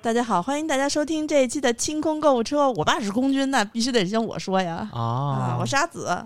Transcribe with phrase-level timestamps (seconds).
[0.00, 2.70] 大家好，欢迎大家收听这一期的清空购物车。
[2.70, 4.88] 我爸是空军那，必须得先我说呀。
[4.92, 6.24] 啊，啊，我是阿紫，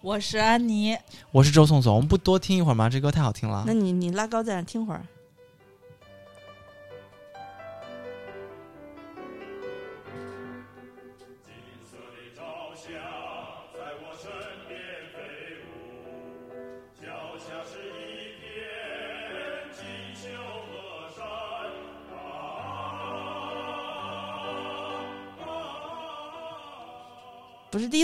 [0.00, 0.98] 我是安妮，
[1.30, 2.90] 我是周颂颂，我们不多听一会儿吗？
[2.90, 3.72] 这歌太好听了那。
[3.72, 5.04] 你你拉高在那听会儿。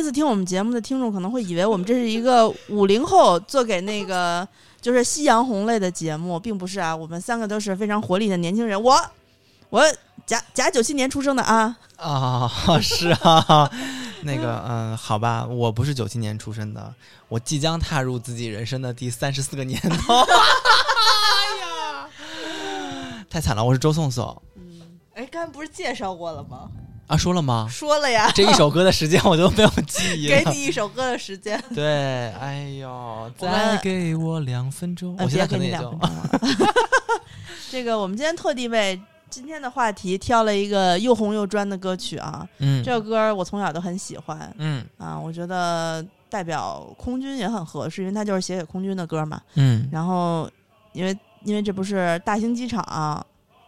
[0.02, 4.47] 一次听我们节目的听众可能会以为我们这是一个 五零后做给那个
[4.83, 6.94] 就是夕阳红类的节目，并不是啊。
[6.94, 8.83] 我们三个都是非常活力的年轻人。
[8.83, 9.00] 我
[9.70, 9.81] 我
[10.27, 12.50] 甲甲九七年出生的啊，啊，
[12.83, 13.70] 是啊，
[14.22, 16.92] 那个，嗯，好吧，我不是九七年出生的，
[17.28, 20.14] 我即将踏入自己人生的第三十四个年头。
[20.14, 20.27] 哎
[21.62, 22.09] 呀，
[23.31, 24.42] 太惨了，我是周颂颂
[25.14, 26.69] 哎，刚才不是介绍过了吗？
[27.13, 27.69] 啊，说了吗？
[27.71, 30.43] 说了呀， 这一首歌的时间我都没有记忆给。
[30.51, 31.63] 你一首歌的时间。
[31.75, 36.75] 对，哎呦，再给我两分钟，呃我现在可能也就给你两分钟了。
[37.71, 42.49] 这个我们今天特地为今天的话题挑了一个又红又专的歌曲啊。
[42.59, 49.39] 嗯这首歌我从小都很喜欢嗯啊，我觉得代表空军也很合适，因为它就是写给空军的歌嘛。
[49.57, 50.51] 嗯然后，
[50.95, 52.83] 因为因为这不是大兴机场、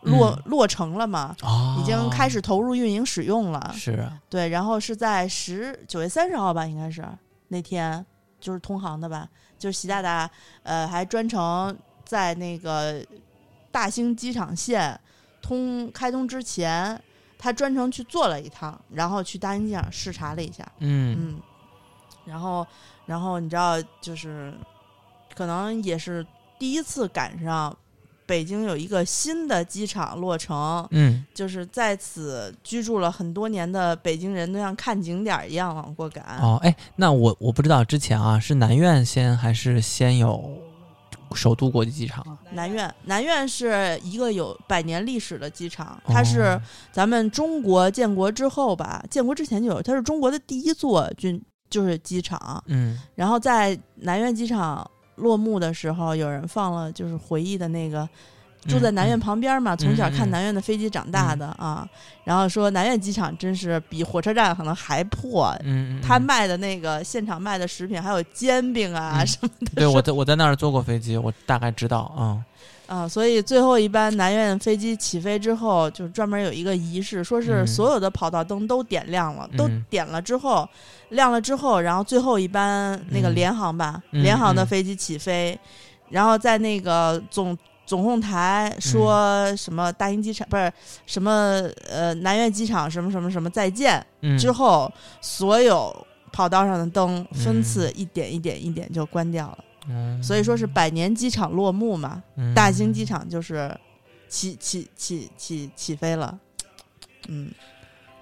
[0.04, 0.42] 落、嗯。
[0.46, 3.72] 落成了嘛，哦，已经开始投入运营使用了。
[3.74, 3.92] 是。
[3.92, 7.04] 啊对，然后是在十九月三十号吧，应该是
[7.48, 8.04] 那天，
[8.40, 10.30] 就是通航的吧，就是习大大
[10.62, 13.04] 呃还专程在那个
[13.70, 14.98] 大兴机场线
[15.42, 17.00] 通开通之前，
[17.38, 20.66] 他专程去坐了一趟，然后去大兴机场视察了一下。
[20.78, 21.16] 嗯。
[21.18, 21.40] 嗯，
[22.24, 22.66] 然后，
[23.06, 24.54] 然后你知道，就是
[25.34, 26.26] 可能也是
[26.58, 27.76] 第一次赶上
[28.26, 36.38] 北京有一个新的机场落成，嗯就是在此居住了很多年的北京人都像看景点儿一样往过赶。
[36.40, 40.58] 哦，哎，那我我不知道之前啊是南苑先还是先有
[41.34, 42.38] 首都国际机场啊？
[42.52, 46.62] 南苑，南苑是一个有百年历史的机场，它是哦
[46.92, 52.62] 咱们中国建国之后吧，建国之前就有，它是中国的第一座军就是机场。
[52.68, 58.08] 嗯然后在南苑机场落幕的时候，有人放了就是回忆的那个。
[58.66, 61.86] 住在南苑旁边嘛，从小看南苑的飞机长大的啊，
[62.24, 72.40] 然后说南苑机场真是比火车站可能还破，嗯，嗯他嗯卖的那个现场卖的食品，还有煎饼啊嗯什么的，对我在我在那儿坐过飞机，我大概知道啊。
[72.86, 77.66] 啊，所以最后一班南苑飞机起飞之后，就专门有一个仪式，说是嗯。
[77.66, 79.84] 所有的跑道灯都点亮了，都嗯。
[79.88, 80.68] 点了之后，
[81.10, 83.34] 亮了之后，然后最后一班那个嗯。
[83.34, 84.66] 联航吧，嗯联航的嗯。
[84.66, 85.58] 飞机起飞，
[86.10, 87.56] 然后在那个总。
[87.86, 88.80] 总控台嗯。
[88.80, 90.72] 说什么大兴机场、不是
[91.04, 94.90] 什么呃南苑机场什么什么什么再见、嗯，之后，
[95.20, 95.94] 所有
[96.32, 97.62] 跑道上的灯分嗯。
[97.62, 99.58] 次一点一点一点就关掉了。
[99.88, 103.74] 嗯所以说是百年机场落幕嘛，嗯大兴机场就是
[104.28, 106.38] 起起起起起飞了。
[107.28, 107.50] 嗯，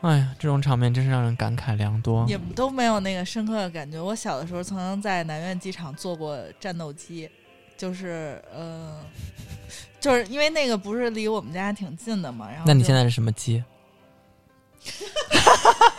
[0.01, 2.25] 哎呀，这种场面真是让人感慨良多。
[2.27, 4.01] 你们都没有那个深刻的感觉。
[4.01, 7.29] 我小的时候曾经在南苑机场坐过战斗机，
[7.77, 9.01] 就是呃，
[10.01, 12.49] 就是因为那个不是离我们家挺近的嘛。
[12.51, 13.63] 然后那你现在是什么机？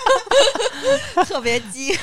[1.25, 1.97] 特别鸡，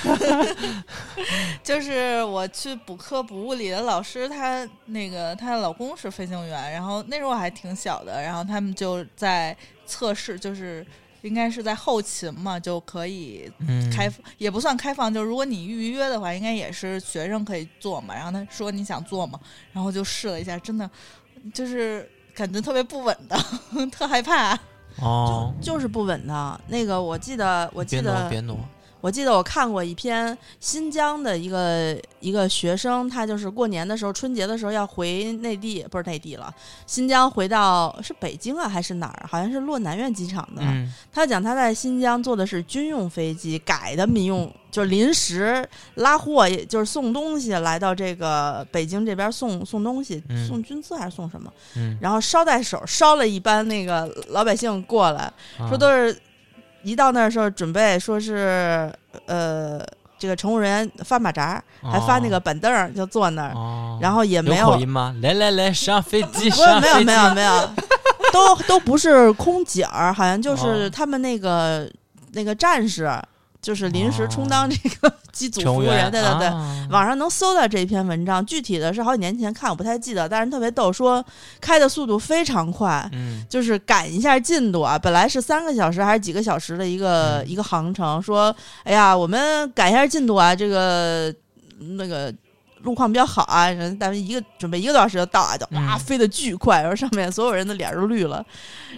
[1.63, 10.87] 就是我去补课补物理的老师，她那个她的老公是飞行员，然后那时候我还挺小的，然后他们就在测试，就是
[11.23, 18.15] 应该是在后勤嘛，就可以嗯，开、也不算开放，就是如果你预约的话，应该也是学生可以做嘛。
[18.15, 19.39] 然后他说你想做嘛？
[19.73, 20.89] 然后就试了一下，真的
[21.53, 24.59] 就是感觉特别不稳当，特害怕。
[24.99, 26.61] 哦，就是不稳当。
[26.67, 28.59] 那个我记得，我记别挪得别挪。
[29.01, 36.53] 我记得我看过一篇新疆的一个一个学生，他就是过年的时候，春节的时候要回内地，不是内地了，
[36.87, 39.27] 新疆回到是北京啊还是哪儿？
[39.27, 40.63] 好像是洛南苑机场的。
[40.63, 51.53] 嗯他讲他在新疆坐的是军用飞机，改的民用，就是临时拉货，也就是送东西来到这个北京这边送送东西，嗯送军资还是送什么？
[51.77, 56.17] 嗯，然后捎带手捎了一班那个老百姓过来，说啊都是
[56.83, 58.93] 一到那儿候准备说是
[59.27, 59.81] 呃
[60.19, 65.15] 这个乘务人员发马扎，还发那个板凳儿就坐那儿，哦，然后也没有口音吗？
[65.23, 67.05] 来来来，上飞 机，不是上飞机。
[67.05, 67.71] 没有没有没有，
[68.33, 71.91] 都都不是空姐儿，好像就 是哦他们那个
[72.33, 73.11] 那个战士
[73.63, 76.47] 就是临时充当这个 机组服务务员，对对对。
[76.47, 76.87] 啊。
[76.91, 81.25] 网上能搜到这篇文章，具体的是好几年前看，我不太记得，但是特别逗，说
[81.61, 83.45] 开的速度非常快，嗯。
[83.49, 84.99] 就是赶一下进度啊。
[84.99, 87.49] 本来是三个小时还是几个小时的一个、嗯。
[87.49, 88.55] 一个航程，说
[88.85, 91.33] 哎呀，我们赶一下进度啊，这个
[91.79, 92.33] 那个
[92.83, 95.99] 路况比较好啊，人咱们一个准备一个多小时就到啊，就哇、嗯。
[95.99, 98.45] 飞得巨快，然后上面所有人的脸都绿了，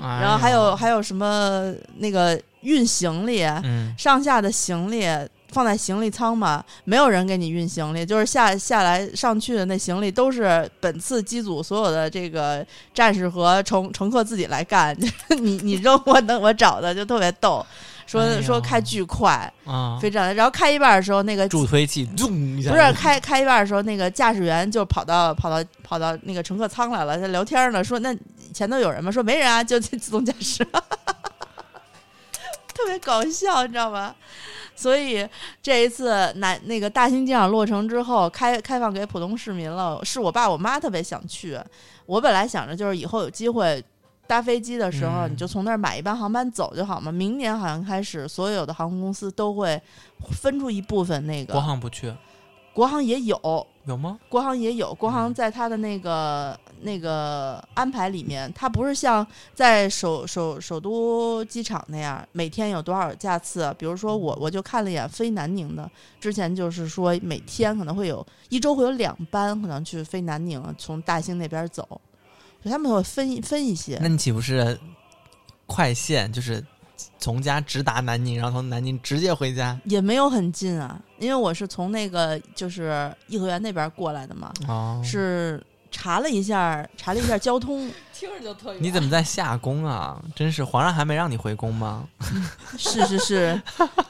[0.00, 5.04] 然后还有还有什么那个运行李，嗯上下的行李
[5.50, 12.64] 放在行李舱嘛，没有人给你运行李，就是下下来上去的那行李都是本次机组所有的这个
[12.94, 14.96] 战士和乘乘客自己来干，
[15.38, 17.64] 你你扔我等 我找的，就特别逗。
[18.04, 28.14] 说、哎说开巨快，啊，飞这然后开一半的时候，那个助推器咚一下不是开开一半的时候，那个驾驶员就跑到跑到跑到那个乘客舱来了，在聊天呢，说那
[28.52, 29.10] 前头有人吗？
[29.10, 30.66] 说没人啊，就自动驾驶，
[32.74, 34.14] 特别搞笑，你知道吗？
[34.74, 35.28] 所以
[35.62, 41.58] 这一次南那个大兴机场落成之后，开开放给普通市民了，是我爸我妈特别想去。
[42.06, 43.82] 我本来想着就是以后有机会
[44.26, 47.12] 搭飞机的时候，嗯你就从那儿买一班航班走就好嘛。
[47.12, 49.80] 明年好像开始，所有的航空公司都会
[50.30, 52.12] 分出一部分那个国航不去
[52.72, 54.18] 国航也有，有吗？
[54.30, 63.74] 国航也有，国航嗯在它的那个、那个安排里面，它不是像在首首首都机场那样每天有多少架次。
[63.78, 65.90] 比如说我我就看了一眼飞南宁的，
[66.20, 71.82] 之前就是说每天可能会有一周会有两班可能去飞南宁，从大兴那边走，
[72.62, 74.08] 所以他们会分分一些那。
[74.08, 74.78] 你岂不是
[75.66, 76.64] 快线就是
[77.18, 79.78] 从家直达南宁，然后从南宁直接回家？
[79.84, 88.82] 也没有很近啊，因为我是从那个就是颐和园那边过来的嘛，哦，是查了一下查了一下交通， 听着就特远。
[88.82, 90.20] 你怎么在下宫啊？
[90.34, 92.08] 真是皇上还没让你回宫吗？
[92.76, 93.62] 是是是，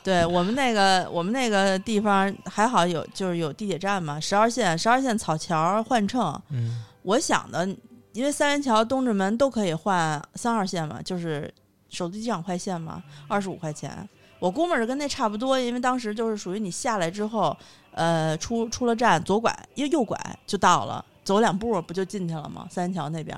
[0.03, 6.41] 对我们那个我们那个地方还好有就是有地铁站嘛，十号线十号线草桥换乘。
[6.51, 7.69] 嗯，我想的，
[8.13, 11.53] 因为三元桥、东直门都可以换三号线嘛，就是
[11.91, 14.09] 首都机场快线嘛，二十五块钱。
[14.39, 17.57] 我估摸着跟那差不多，因为当时就是属于你下来之后，
[17.93, 22.67] 呃，出出了站左拐，因为右拐就到了，走两步不就进去了吗？
[22.71, 23.37] 三元桥那边。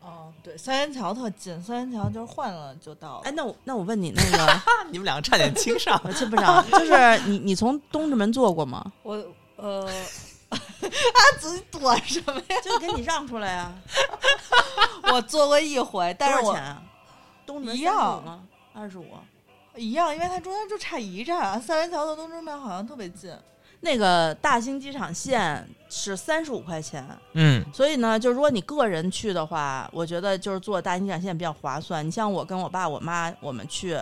[0.00, 3.22] 哦，对，三元桥特近，三元桥就是换了就到了。
[3.24, 4.60] 哎，那我那我问你，那个
[4.90, 6.00] 你们两个差点亲上。
[6.04, 8.92] 我亲不上，就是你你从东直门坐过吗？
[9.04, 9.14] 我
[9.54, 9.86] 呃，
[10.48, 10.58] 啊，
[11.38, 12.60] 自己躲什么呀？
[12.64, 13.72] 就给你让出来呀、
[15.12, 16.82] 我坐过一回，但是我多少钱啊？
[17.46, 18.40] 东直门一样吗？
[18.72, 19.06] 二十五。
[19.76, 23.30] 一样，因为它中间就差一站，三元桥到东直门好像特别近。
[23.84, 32.06] 那个大兴机场线是三十五块钱，嗯，所以呢，就如果你个人去的话，我觉得就是坐大兴机场线比较划算。
[32.06, 33.98] 你像我跟我爸我妈我们去，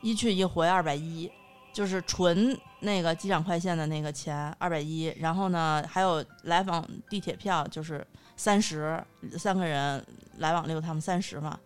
[0.00, 1.30] 一去一回二百一，
[1.74, 8.04] 就是纯那个机场快线的那个钱二百一，然后呢还有来往地铁票就是
[8.34, 8.98] 三十，
[9.38, 10.02] 三个人
[10.38, 11.60] 来往六趟三十嘛，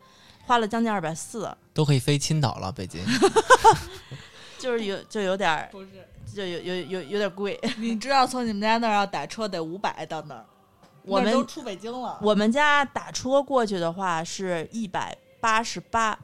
[0.47, 3.01] 花了将近二百四，都可以飞青岛了，北京。
[4.59, 5.89] 就是有就有点儿不是，
[6.35, 7.59] 就有有有有点贵。
[7.79, 10.45] 你知道从你们家那儿要打车得五百到那儿，
[11.03, 12.19] 我们都出北京了。
[12.23, 16.19] 我们家打车过去的话是一百八十八，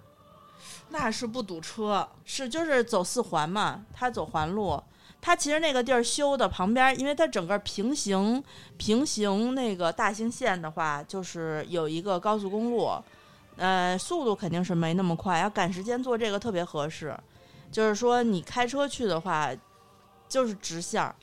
[0.91, 4.83] 那是不堵车，是就是走四环嘛，他走环路。
[5.21, 8.41] 它其实那个地儿修的旁边，因为它整个平行
[8.77, 12.89] 平行那个大兴线的话，就是有一个高速公路，
[13.57, 17.13] 呃，速度肯定是没那么快，要赶时间做这个特别合适。
[17.73, 19.51] 就是说你开车去的话，
[20.29, 21.15] 就是直线儿，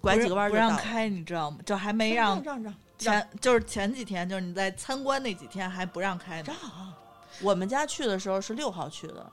[0.00, 0.56] 拐几个弯儿不。
[0.56, 1.58] 让开，你知道吗？
[1.66, 6.52] 就还没让让让让前，就是前几天，就是你在参观那几天还不让开呢。
[6.62, 6.92] 让。
[7.40, 9.32] 我们家去的时候是六号去的，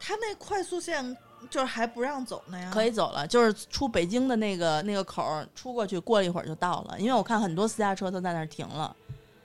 [0.00, 1.16] 他那快速线
[1.48, 2.70] 就是还不让走呢呀。
[2.74, 6.98] 可以走了，就是出北京的那个那个口儿出过去，过了一会儿就到了。
[6.98, 8.96] 因为我看很多私家车都在那儿停了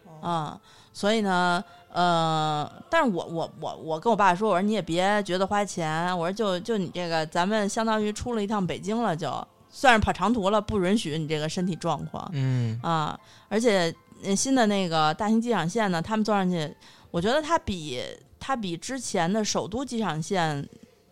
[0.06, 13.20] 哦啊、所以呢，呃，但是我我我我跟我爸说，我说你也别觉得花钱，我说就就你这个，咱们相当于出了一趟北京了就，算是跑长途了，不允许你这个身体状况嗯，啊。
[13.48, 13.94] 而且
[14.24, 16.74] 呃新的那个大兴机场线呢，他们坐上去，
[17.12, 18.02] 我觉得它比
[18.40, 20.68] 它比之前的首都机场线。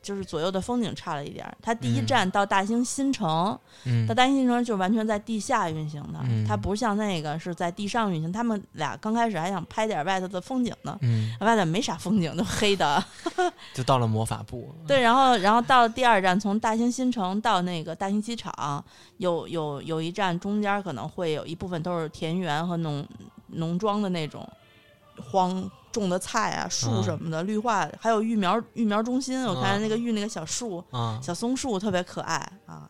[0.07, 8.31] 就是左右的风景差了一点儿，它第一嗯站到大兴新城，嗯它大兴新城就完全在地下运行的，嗯它不像那个是在地上运行。
[8.31, 13.03] 他们俩刚开始还想拍点外头的风景呢，嗯，外头没啥风景，都黑的。
[13.75, 14.73] 就到了魔法部。
[14.87, 18.81] 对，然后然后到了第二站，从大兴新城到那个大兴机场，
[19.17, 23.05] 有有有一站中间可能会有一部分都是田园和农
[23.47, 24.47] 农庄的那种
[25.31, 32.35] 荒种的菜啊、树嗯什么的，绿化，还有育苗育苗中心，我看嗯那个育那个小树、啊，小松树特别可爱
[32.65, 32.89] 啊。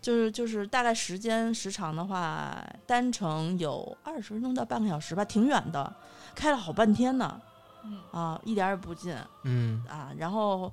[0.00, 5.90] 就是就是大概时间时长的话，单程有二十分钟到半个小时吧，挺远的，
[6.34, 7.40] 开了好半天呢。
[7.86, 10.10] 嗯啊，一点儿也不近嗯啊。
[10.18, 10.70] 然后，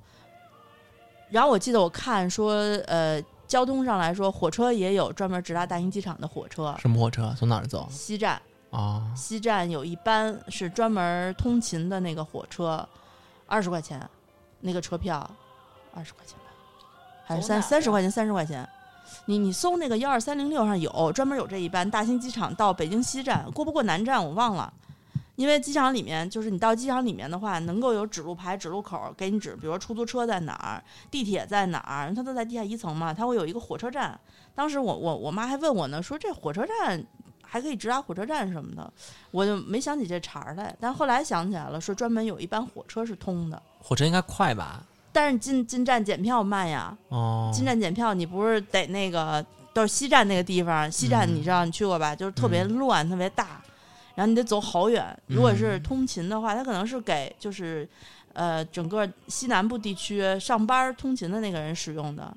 [1.30, 2.52] 然后我记得我看说，
[2.86, 7.34] 呃，交通上来说，火车也有专门直达大兴机场的火车，什么火车？
[7.38, 7.88] 从哪儿走？
[7.90, 8.38] 西站。
[8.72, 12.88] 啊，西站有一班是专门通勤的那个火车，
[13.46, 14.00] 二十块钱，
[14.60, 15.18] 那个车票
[15.94, 16.44] 二十块钱吧，
[17.26, 18.10] 还是三三十块钱？
[18.10, 18.66] 三十块钱。
[19.26, 24.72] 你你搜那个幺二三零六上有专门有这一班，大兴机场到北京西站过不过南站我忘了，
[25.36, 34.18] 因为机场里面就是你到机场里面的话，能够有指路牌、指路口给你指，比如说出租车在哪儿，地铁在哪儿，它都在地下一层嘛，它会有一个火车站。
[34.54, 37.04] 当时我我我妈还问我呢，说这火车站
[37.52, 38.90] 还可以直达火车站什么的，
[39.30, 40.74] 我就没想起这茬儿来。
[40.80, 44.82] 但后来想起来了，说专门有一班火车是通的，火车应该快吧？
[45.12, 46.96] 但是进进站检票慢呀。
[47.10, 49.44] 哦，进站检票你不是得那个
[49.74, 52.16] 都是西站那个地方，西站嗯你知道你去过吧？
[52.16, 53.60] 就是特别嗯乱，特别大，
[54.14, 55.14] 然后你得走好远。
[55.26, 57.86] 如果是嗯通勤的话，它可能是给就是
[58.32, 62.34] 呃整个西南部地区上班通勤的那个人使用的，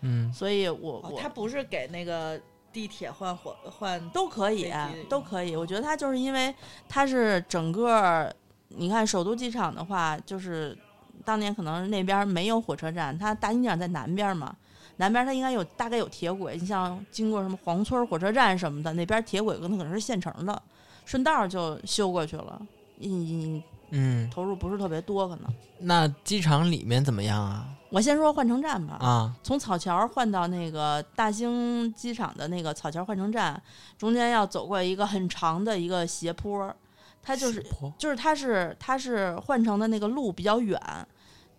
[0.00, 2.40] 嗯所以我我哦它不是给那个
[2.78, 4.72] 地铁换火换都可以，
[5.08, 5.56] 都可以。
[5.56, 6.54] 我觉得它就是因为
[6.88, 8.32] 它是整个，
[8.68, 10.78] 你看首都机场的话，就是
[11.24, 14.54] 当年可能那边没有火车站，它大兴机场在南边嘛，
[14.98, 20.62] 南边它应该有大概有铁轨，你像经过什么黄村火车站什么的，那边铁轨可能可能是现成的，
[21.04, 22.62] 顺道就修过去了。
[22.98, 25.52] 你嗯，投入不是特别多，可能。
[25.78, 27.66] 那机场里面怎么样啊？
[27.90, 33.60] 我先说换乘站吧，啊，从草桥换到那个大兴机场的那个草桥换乘站，
[33.96, 36.74] 中间要走过一个很长的一个斜坡，
[37.22, 37.64] 它就是
[37.96, 40.78] 就是它是它是换乘的那个路比较远，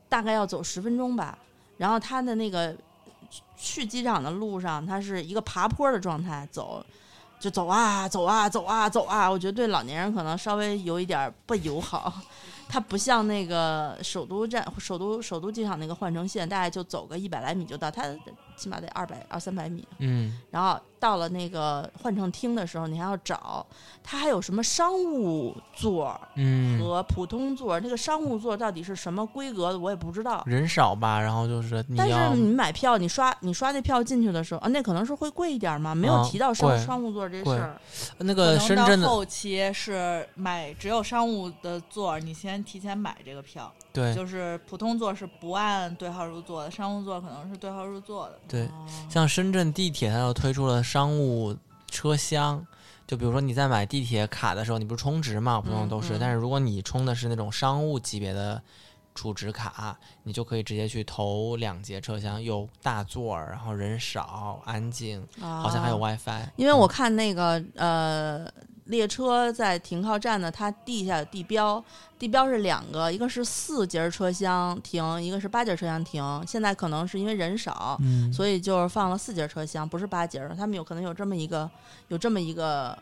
[0.08, 1.36] 大概要走十分钟吧。
[1.78, 2.76] 然后它的那个
[3.30, 6.86] 去去机场的路上，它是一个爬坡的状态走。
[7.40, 12.14] 就走啊走啊走啊走啊，我觉得对老年人可能稍微有一点不友好。
[12.72, 18.04] 它不像那个首都站、首都首都机场那个换乘线，大概就走个一百来米就到，它
[18.60, 19.88] 起码得二百二三百米。
[20.00, 23.66] 嗯然后到了那个换乘厅的时候，你还要找
[24.04, 30.44] 它还有什么商务座嗯，和普通座，那个商务座到底是什么规格的，我也不知道。
[30.46, 31.20] 人少吧？
[31.22, 37.80] 然后就是但是你买票，你刷你刷那票进去的时候，啊，那可能是会贵一点嘛，没有啊提到商、贵商务座这事贵儿。
[38.18, 48.40] 那可个能到深圳的后期是买只有商务的座儿，你先提前买这个票，对就是普通座是不按对号入座的，商务座可能是对号入座的。
[48.48, 51.56] 对，哦像深圳地铁，它又推出了商务
[51.88, 52.66] 车厢。
[53.08, 56.16] 就比如说你在买地铁卡的时候，你不是充值嘛，普通都是。
[56.16, 58.62] 嗯但是如果你充的是那种商务级别的
[59.16, 66.50] 储值卡，你就可以直接去投两节车厢，有大座儿，然后人少、安静，好像还有啊 WiFi。
[66.56, 68.48] 因为我看那个呃
[68.90, 71.84] 列车在停靠站呢，它地下有地标，
[72.18, 76.44] 地标是两个，一个是四节车厢停，一个是八节车厢停。
[76.48, 80.56] 现在可能是因为人少，嗯，所以就是放了四节车厢，不是八节儿。
[80.56, 81.70] 他们有可能有这么一个
[82.08, 82.98] 有这么一个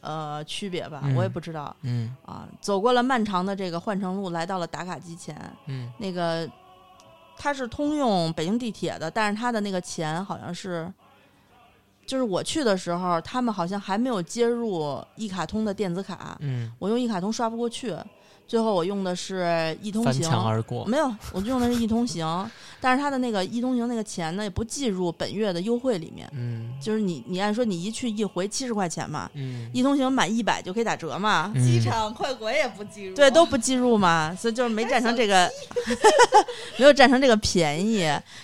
[0.00, 2.48] 呃区别吧，嗯我也不知道嗯啊。
[2.60, 6.50] 走过了漫长的这个换乘路，来到了打卡机前，嗯那个
[7.36, 10.92] 它是通用北京地铁的，但是它的那个钱好像是，
[12.10, 17.94] 就是我去的时候，他们好像还没有接入一卡通的电子卡，嗯，我用一卡通刷不过去，
[18.48, 20.28] 最后我用的是一通翻行。
[20.28, 20.84] 墙而过。
[20.86, 22.50] 没有，我用的是一通行，
[22.80, 26.28] 但是他的那个一通行那个钱呢，也不计入本月的优惠里面。
[26.32, 35.48] 嗯就是你，你按说你一去一回七十块钱嘛，嗯一通行满一百就可以打折嘛，嗯机场快轨也不计入，对，都不计入嘛，所以就是没占成这个，
[36.76, 38.00] 没有占成这个便宜。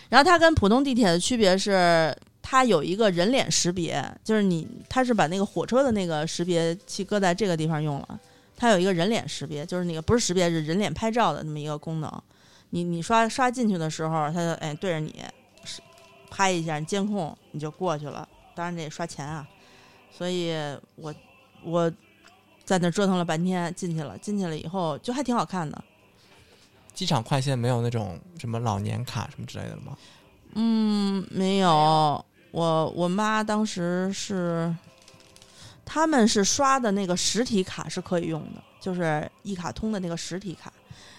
[0.09, 2.17] 然后它跟普通地铁的区别是，
[2.49, 8.21] 它有一个人脸识别，就是你它是把那个火车的那个识别器搁在这个地方用了，
[8.57, 12.23] 它有一个人脸识别，就是那个不是识别，是人脸拍照的那么一个功能。
[12.71, 15.12] 你你刷刷进去的时候，它就哎对着你
[15.65, 15.83] 是
[16.31, 19.45] 拍一下，监控你就过去了，当然得刷钱啊。
[20.17, 20.55] 所以
[20.95, 21.12] 我
[21.65, 21.93] 我
[22.65, 25.85] 在那折腾了半天，进去了，进去了以后就还挺好看的。
[26.95, 29.99] 机场快线没有那种什么老年卡什么之类的吗？
[30.55, 32.25] 嗯，没有，
[32.57, 34.75] 我我妈当时是，
[35.85, 40.73] 他们是刷的那个实体卡是可以用的，就是一卡通的那个实体卡。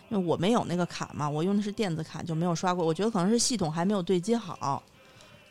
[0.10, 2.84] 因为我没有那个卡嘛，我用的是电子卡，就没有刷过。
[2.84, 4.82] 我觉得可能是系统还没有对接好，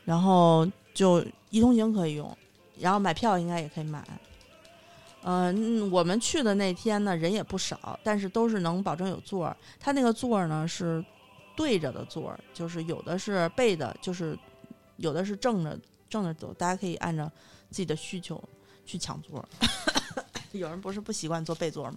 [0.04, 2.36] 然后就一通行可以用，
[2.80, 4.02] 然后买票应该也可以买。
[5.22, 9.56] 嗯，我们去的那天呢，人也不少，但是都是能保证有座儿。
[9.78, 11.04] 它那个座儿呢是
[11.54, 14.36] 对着的座儿，就是有的是背的，就是
[14.96, 17.30] 有的是正着正着走，大家可以按照
[17.70, 18.42] 自己的需求
[18.84, 19.48] 去抢座儿。
[20.52, 21.96] 有人不是不习惯坐背座吗？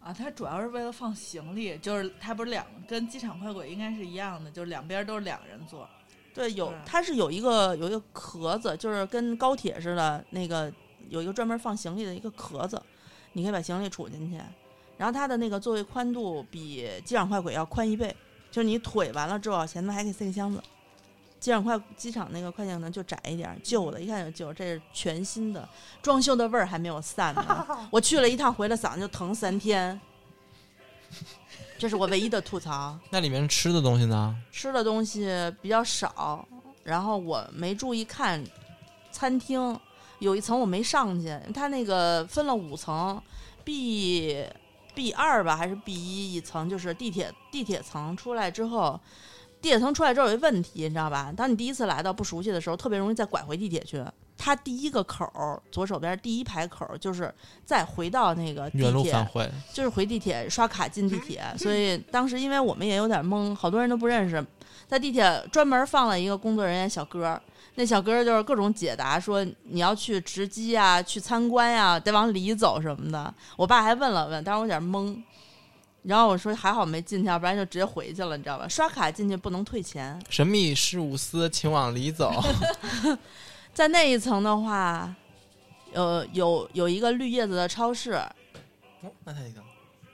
[0.00, 5.88] 啊，它主要是为了放行李，就是它不是两跟机场快轨应该是一样的，就是两边都是两人座。
[6.32, 10.72] 对，有对它是有一个有一个壳子，就是跟高铁似的，那个
[11.08, 12.80] 有一个专门放行李的一个壳子，
[13.32, 14.40] 你可以把行李杵进去。
[14.96, 18.14] 然后它的那个座位宽度比机场快轨要宽一倍，
[18.52, 20.62] 就是你腿完了之后，前面还可以塞个箱子。
[21.40, 25.68] 机场快机场那个快艇呢就窄一点儿，旧的，一看就旧，这是全新的，
[26.02, 27.66] 装修的味儿还没有散呢。
[27.90, 30.00] 我去了一趟，回来嗓子就疼三天，
[31.78, 32.98] 这是我唯一的吐槽。
[33.10, 34.36] 那里面吃的东西呢？
[34.50, 35.30] 吃的东西
[35.62, 36.46] 比较少，
[36.82, 38.42] 然后我没注意看
[39.12, 39.78] 餐厅
[40.18, 43.22] 有一层我没上去，它那个分了五层
[43.64, 44.44] ，B
[44.94, 48.98] B 二吧还是 B 一一层，就是地铁地铁层出来之后，
[49.60, 51.32] 地铁层出来之后有一问题，你知道吧？
[51.36, 54.04] 当你第一次来到不熟悉的时候，特别容易再拐回地铁去。
[54.40, 57.34] 它第一个口儿，左手边第一排口儿，就是
[57.64, 64.44] 再回到那个地原路铁返回，就是回地铁刷卡进地铁，所以当时因为我们也有点懵，好多人都不认识，
[64.86, 67.42] 在地铁专门放了一个工作人员小哥儿，
[67.74, 73.34] 那小哥儿就是各种解答，说你要去值机啊，去参观呀、得往里走什么的。
[73.56, 75.20] 我爸还问了问，当时我有点懵，
[76.08, 78.66] 然后我说还好没进去，要不然就直接回去了，你知道吧？
[78.66, 82.32] 刷卡进去不能退钱，神秘事务司，请往里走。
[83.74, 85.14] 在那一层的话，
[85.92, 88.12] 呃，有有一个绿叶子的超市，
[89.02, 89.62] 哦那太个，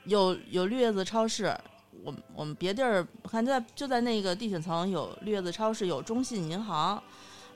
[0.07, 1.57] 有有绿叶子超市，
[2.03, 7.01] 我们我们别地儿看就在就在那个地铁层有绿叶子超市，有中信银行，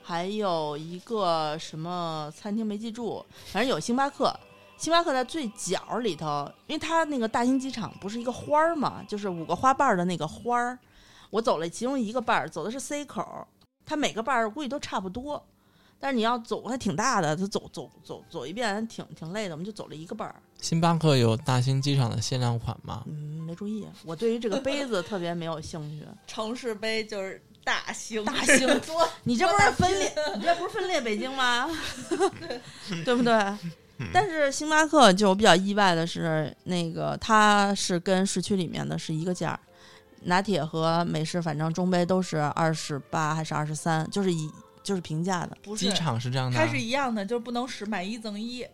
[0.01, 4.33] 还有一个什么餐厅没记住，反正有星巴克。
[4.79, 10.79] 星巴克在最角里头，因为它那个大兴机场不是一个花儿嘛，就是五个花瓣儿的那个花儿。
[11.29, 13.45] 我走了其中一个瓣儿，走的是 C 口，
[13.85, 15.45] 它每个瓣儿估计都差不多，
[15.99, 20.41] 但是你要走还挺大的，它走走走走一遍还挺挺累的，我们就走了一个瓣儿。
[20.61, 23.03] 星巴克有大兴机场的限量款吗？
[23.05, 23.85] 嗯，没注意。
[24.05, 26.07] 我对于这个杯子特别没有兴趣。
[26.25, 31.69] 城市杯就是大兴，大兴多， 你这不是分裂，你这不是分裂北京吗？
[33.03, 33.33] 对不对？
[34.13, 39.59] 但是星巴克就我比较意外的是，那个它是跟市区里面的是一个价儿，
[40.23, 44.49] 拿铁和美式反正中杯都是二十八还是二十三，就是一
[44.81, 45.57] 就是平价的。
[45.61, 48.65] 不是机场是这样的啊，它是一样的，就是不能使买一赠一。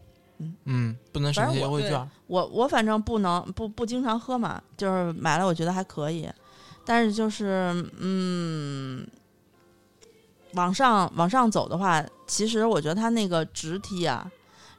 [0.66, 2.12] 嗯，不能省反正我对些优惠券。
[2.28, 6.30] 我我反正不能不不经常喝嘛，就是买了我觉得还可以，
[6.86, 9.08] 但是就是嗯，
[10.54, 14.30] 往上往上走的话，其实我觉得它那个直梯啊，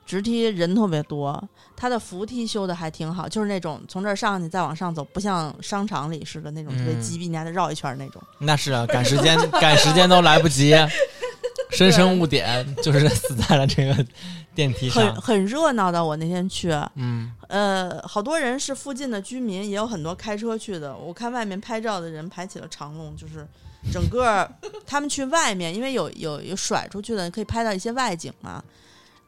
[0.07, 1.43] 直梯人特别多，
[1.77, 8.23] 它的扶梯修的还挺好，就是那种从这儿上去再往上走，不像商场里似的那种特别嗯鸡逼，你还得绕一圈儿那种。
[8.39, 10.75] 那是啊，赶时间赶时间都来不及，
[11.73, 14.07] 深深误点，就是 死在了这个
[14.55, 15.21] 电梯很上。
[15.21, 20.97] 很热闹的，我那天去，嗯，呃，好多人是附近的居民，也有很多开车去的。
[20.97, 23.47] 我看外面拍照的人排起了长龙，就是
[23.93, 24.49] 整个
[24.87, 28.63] 他们去外面，因为有有有甩出去的，可以拍到一些外景嘛。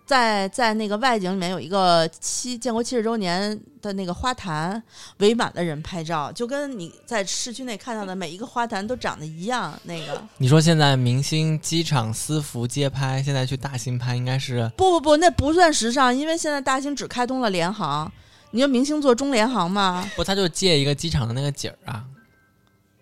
[0.09, 4.83] 在在那个外景里面有一个七建国七十周年的那个花坛，
[5.19, 9.79] 围满了人拍照，就跟你在市区内看到的每一个花坛都长得一样。
[9.83, 18.11] 那个你说现在明星机场私服街拍，现在去大兴拍应该是不不不，那不算时尚，因为现在大兴只开通了联航。
[18.53, 20.11] 你说明星坐中联航吗？
[20.17, 22.05] 不，他就借一个机场的那个景儿啊。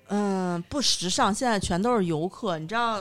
[0.08, 3.00] 嗯，不时尚，现在全都是游客，你知道？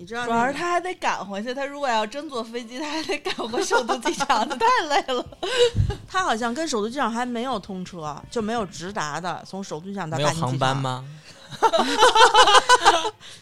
[0.00, 5.22] 你知道、主要是他还得赶回去，他如果要真坐飞机，他还得赶回首都机场，他太累了。
[6.08, 10.58] 他好像跟首都机场还没有通车，就没有直达的，从首都机场到没有大兴机场？
[10.58, 11.04] 航班吗？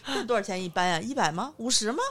[0.05, 0.99] 这 多少钱一班呀？
[0.99, 1.53] 一百吗？
[1.55, 2.03] 五十吗？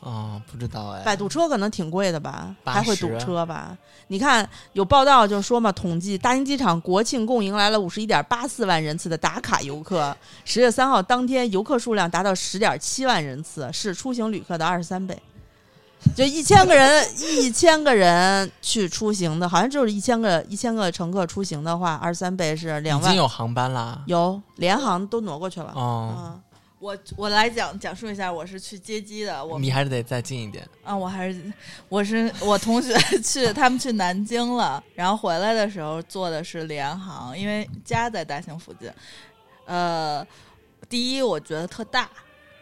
[0.00, 1.02] 哦，不知道哎。
[1.02, 3.76] 摆渡车可能挺贵的吧，还会堵车吧？
[4.06, 15.20] 你看有报道就说嘛，统计大兴机场国庆共迎来了五十一点八四万人次的打卡游客，十月三号当天游客数量达到十点七万人次，是出行旅客的二十三倍。
[16.14, 24.00] 就一千个人，一千个人去出行的，好像就是一千个一千个乘客出行的话，二十三倍是两万已经，有航班啦。
[24.06, 25.72] 有联航都挪过去了。
[25.74, 26.40] 哦，嗯，
[26.80, 30.66] 我我来讲讲述一下，我是去接机的，我你还是得再近一点。
[30.84, 31.52] 啊，我还是
[31.88, 38.88] 我是我同学 去，他们去南京了，然后回来的时候坐的是联航，因为家在大兴附近。
[39.64, 40.26] 呃，
[40.88, 42.08] 第一我觉得特大，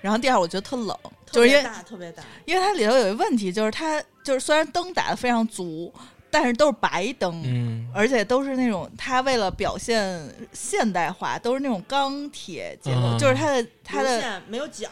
[0.01, 0.99] 然后第二我觉得特冷，
[1.31, 5.93] 就是因为大特别大，因为它里头有一个问题，就是它就是虽然灯打的非常足，
[6.39, 10.23] 但是都是白灯，嗯，而且都是那种他为了表现
[10.53, 14.87] 现代化，都是那种钢铁结构，嗯就是它的它的线没有角，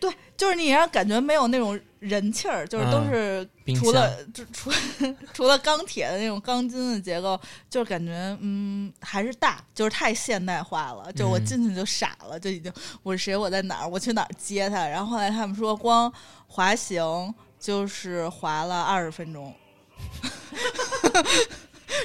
[0.00, 4.72] 对，就是你让感觉没有那种人气儿，就是都嗯是除了就除
[5.32, 7.40] 除了钢铁的那种钢筋的结构，
[7.70, 11.12] 就是感觉嗯还是大，就是太现代化了。
[11.12, 12.72] 就我嗯进去就傻了，就已经
[13.04, 14.84] 我是谁我在哪儿我去哪儿接他。
[14.88, 16.12] 然后后来他们说光
[16.48, 19.54] 滑行就是滑了二十分钟。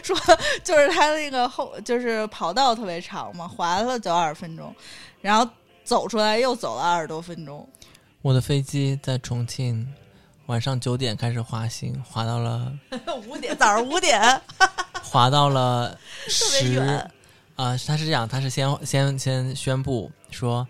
[0.03, 0.15] 说
[0.63, 4.73] 就是他那个后就是跑道特别长嘛，滑了九二十分钟，
[5.21, 5.49] 然后
[5.83, 7.67] 走出来又走了二十多分钟。
[8.21, 9.87] 我的飞机在重庆
[10.47, 12.71] 晚上九点开始滑行，滑到了
[13.27, 14.19] 五点早上五点，
[15.03, 17.11] 滑到了十远
[17.55, 20.67] 啊、他是这样，他是先先先宣布说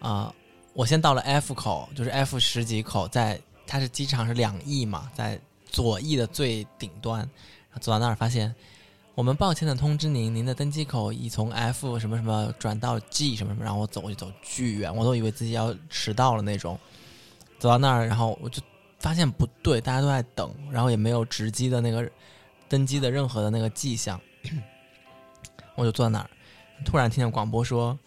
[0.00, 0.32] 啊、
[0.74, 5.38] 我先到了 F 口，就是 F 十几口，在它是机场是两翼嘛，在
[5.76, 8.54] 左翼的最顶端，然后走到那儿发现。
[9.14, 16.78] 我们抱歉的通知您，您的登机口已从 F 什么什么转到 G 什么什么，然后我走过去走巨远，我都以为自己要迟到了那种。
[17.58, 18.62] 走到那儿，然后我就
[18.98, 22.10] 发现不对，大家都在等，然后也没有值机的那个
[22.70, 24.18] 登机的任何的那个迹象，
[25.76, 26.30] 我就坐在那儿，
[26.86, 27.98] 突然听见广播说：“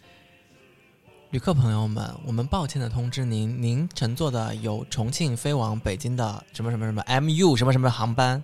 [1.32, 8.44] 旅客朋友们，我们抱歉的通知您，您乘坐的有重庆飞往北京的什么什么什么 MU 什么什么航班，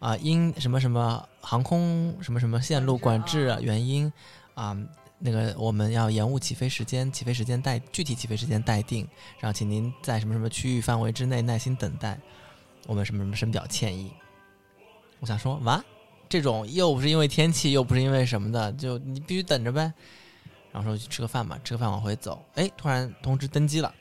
[0.00, 4.12] 啊、因什么什么航空什么什么线路管制原因
[4.52, 4.76] 啊、
[5.18, 12.20] 那个我们要延误起飞时间，起飞时间待具体起飞时间待定，然后请您在什么什么区域范围之内耐心等待，
[12.86, 14.12] 我们什么什么深表歉意。
[15.20, 15.82] 我想说，哇，
[16.28, 19.90] 这种又不是因为天气，又不是因为什么的，就你必须等着呗。
[20.72, 23.92] 然后说去吃个饭吧，吃个饭往回走，哎，突然通知登机了，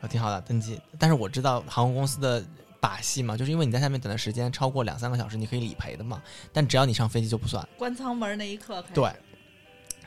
[0.00, 0.80] 啊，挺好的，登机。
[0.98, 2.44] 但是我知道航空公司的
[2.80, 6.22] 把戏嘛，就是因为你在下面等的时间超过两三个小时，你可以理赔的嘛。
[6.52, 7.66] 但只要你上飞机就不算。
[7.76, 9.10] 关舱门那一刻，对，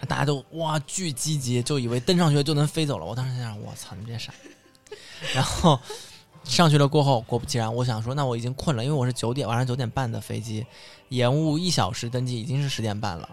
[0.07, 3.05] 大家都哇巨积极，就以为登上去就能飞走了。
[3.05, 4.33] 我当时想，我操，你们这傻。
[5.33, 5.79] 然后
[6.43, 10.65] 上去了过后，果不其然，我想说，那我已经困了，因为我是九点晚上九点半的飞机，
[11.09, 13.29] 延误一小时登机，已经是十点半了。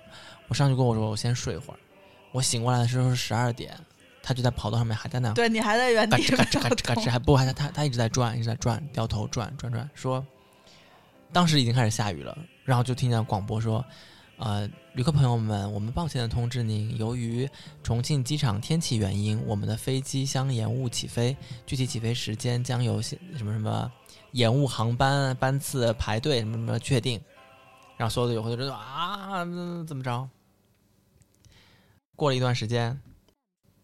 [0.48, 1.78] 我上去过后，我说我先睡一会儿。
[2.32, 3.78] 我醒过来的时候是十二点，
[4.22, 10.24] 他就在跑道上面还在那对你还在原地嘎吱嘎吱嘎吱嘎吱，还不还他他他一直在转，一直在转，掉头转转转，说
[11.32, 13.84] 当时已经开始下雨了，然后就听见广播说，
[14.38, 17.48] 呃，旅客朋友们，我们抱歉的通知您，由于
[17.82, 23.90] 重庆机场天气原因，我们的飞机将延误起飞，具体起飞时间将由什么什么
[24.32, 27.20] 延误航班班次排队什么什么确定，
[27.96, 30.28] 然后所有的游客都知道啊嗯怎么着。
[32.22, 32.96] 过了一段时间，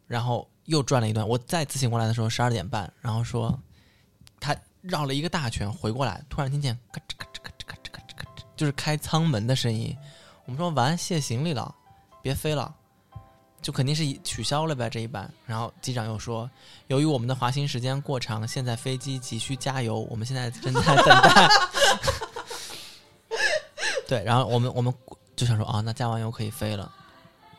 [0.07, 1.27] 然后又转了一段。
[1.27, 3.59] 我再次醒过来的时候十二点半，然后说
[4.39, 9.93] 他绕了一个大圈回过来，突然听见咔吱咔吱咔吱咔吱咔吱嘎吱，就是开舱门的声音。
[10.45, 11.75] 我们说完卸行李了，
[12.23, 12.73] 别飞了，
[13.61, 15.29] 就肯定是取消了呗这一班。
[15.45, 16.49] 然后机长又说，
[16.87, 21.49] 由于我们的滑行时间过长，现在飞机急需加油，我们现在正在等待。
[24.07, 24.95] 对，然后我们我们
[25.35, 26.95] 就想说啊，那加完油可以飞了。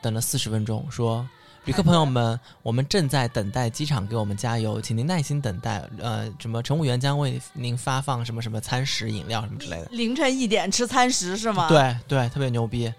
[0.02, 1.28] 等了四十分钟，说
[1.66, 5.84] 旅客朋友们，我们正在等待机场给我们加油，请您耐心等待。
[6.00, 9.88] 呃，什么乘务员将为您发放什么什么餐食、饮料什么之类的。
[9.92, 12.92] 凌晨一点吃餐食是吗？，对对，特别牛逼。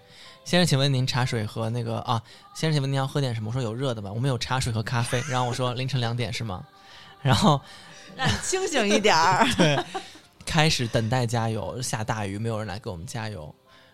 [0.45, 2.21] 先生，请问您茶水和那个啊？
[2.55, 3.49] 先生，请问您要喝点什么？
[3.49, 4.11] 我说有热的吧。
[4.11, 5.21] 我们有茶水和咖啡。
[5.27, 6.63] 然后我说凌晨两点是吗？
[7.21, 7.59] 然后
[8.15, 9.47] 让你清醒一点儿。
[9.55, 9.77] 对
[10.45, 13.53] 开始等待加油，下大雨，没有人来给我们加油。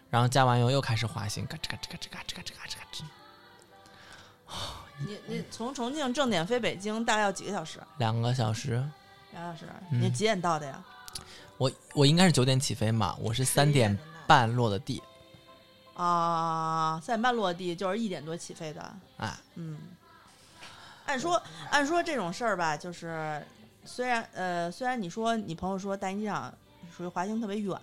[0.09, 3.03] 然后加完油又开始滑行，嘎吱嘎吱嘎吱嘎吱嘎吱嘎吱嘎吱，
[5.05, 7.79] 你你从重庆正点飞北京大概要几个小时？
[7.97, 8.83] 两个小时。
[9.31, 9.65] 俩小时。
[9.91, 10.83] 嗯你几点到的呀？
[11.57, 15.01] 我我应该是九点起飞嘛，我是三点半落的地。
[15.95, 18.95] 啊，三点半落地就是一点多起飞的。
[19.17, 19.77] 哎，嗯，
[21.05, 21.41] 按说
[21.71, 23.45] 按说这种事儿吧，就是
[23.83, 26.53] 虽然呃虽然你说你朋友说大兴机场
[26.95, 27.75] 属于滑行特别远，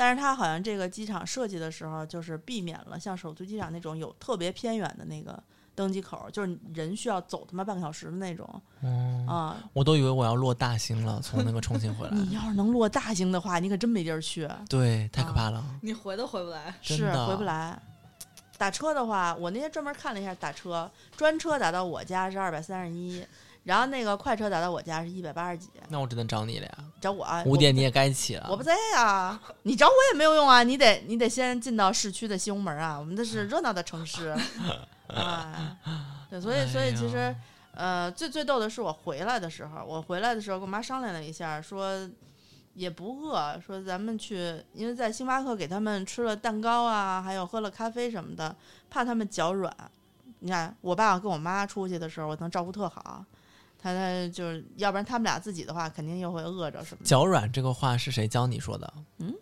[0.00, 5.42] 但是它好像这个机场设计的时候就是避免了像首都机场那种有特别偏远的那个
[5.74, 8.48] 登机口，就是人需要走他妈半个小时的那种
[8.80, 9.56] 哦，啊。
[9.72, 12.14] 我都以为我要落大兴了，从那个重庆回来。
[12.16, 15.64] 你要是能落大兴的话，你可真没地儿去，对，太可怕了。
[15.82, 16.72] 你回都回不来。
[16.80, 17.76] 是回不来。
[18.56, 23.24] 打车的话，我那天专门看了一下打车，专车打到我家是二百三十一，
[23.68, 25.68] 然后那个快车打到我家是一百八十几。
[25.90, 26.78] 那我只能找你了呀。
[27.02, 28.46] 找我啊，五点你也该起了。
[28.48, 34.34] 我不在呀，你找我也没有用啊，你得你得先进到市区的西红门啊，我们这是热闹的城市，
[35.08, 35.76] 啊，
[36.30, 37.36] 对，所以所以其实哎
[37.74, 42.08] 呃最最逗的是我回来的时候，我回来的时候跟我妈商量了一下，说
[42.72, 48.56] 也不饿，说咱们去，因为在星巴克给他们吃了蛋糕啊，还有喝了咖啡什么的，
[48.88, 49.70] 怕他们脚软。
[50.40, 53.24] 你看，我爸跟我妈出去的时候，我能照顾特好，
[53.78, 57.06] 他他就是要不然他们俩自己的话，肯定又会饿着什么的。
[57.06, 58.92] 脚软这个话是谁教你说的？
[59.18, 59.32] 嗯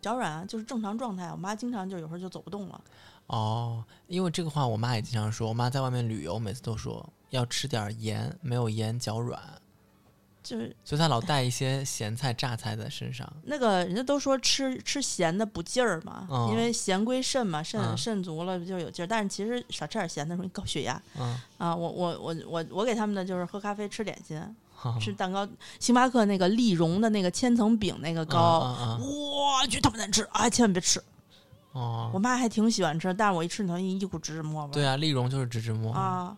[0.00, 2.80] 脚软啊就是正常状态，我妈经常就有时候就走不动了。
[3.26, 9.42] 哦，因为这个话我妈也经常说，我妈在外面旅游，每次都说要吃点盐，没有盐脚软，
[10.46, 13.30] 就是所以他老带一些咸菜、榨菜在身上。
[13.42, 19.06] 那个人家都说吃吃咸的补劲儿嘛，哦因为咸归肾嘛，肾、嗯肾足了就有劲儿。
[19.08, 21.74] 但是其实少吃点咸的容易高血压嗯，啊。
[21.74, 24.40] 我我我我我给他们的就是喝咖啡、吃点心、
[24.72, 25.48] 好吃蛋糕。
[25.80, 30.48] 星巴克那个丽蓉的那个千层饼那个糕，我去他妈难吃啊！
[30.48, 31.02] 千万别吃。
[31.72, 34.72] 哦我，妈还挺喜欢吃，但是我一吃头一一股芝芝沫味。
[34.72, 36.34] 对啊，丽蓉就是芝芝沫，啊，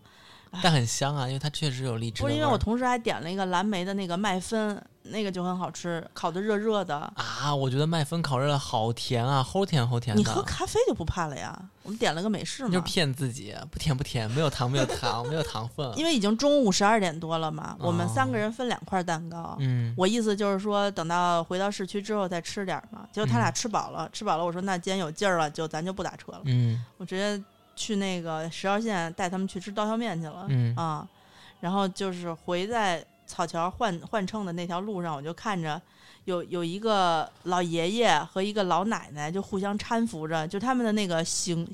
[0.63, 2.23] 但很香啊，因为它确实有荔枝。
[2.23, 6.97] 不是因为我同时还点了一个蓝莓的那个麦芬，那个就很好吃，烤的热热的。
[7.17, 10.21] 啊，我觉得麦芬烤热了好甜啊，齁甜齁甜的。
[10.21, 11.59] 你喝咖啡就不怕了呀？
[11.83, 15.91] 我们点了个美式嘛，你就是骗自己，不甜不甜，没有糖没有糖没有糖分。
[15.97, 19.57] 因为已经中午十二点多了嘛，我们哦三个人分两块蛋糕。
[19.61, 23.07] 嗯，我意思就是说，等到回到市区之后再吃点儿嘛。
[23.11, 27.43] 结果他俩嗯吃饱了，吃饱了，我说那既然有劲儿了，就咱就不打车了，嗯我直接
[27.79, 30.47] 去那个十号线带他们去吃刀削面去了。
[30.49, 31.07] 嗯啊，
[31.61, 35.81] 然后就是回在草桥换换乘的那条路上，我就看着
[36.25, 41.67] 有有一个老爷爷和一个老奶奶就互相搀扶着，就他们的那个形。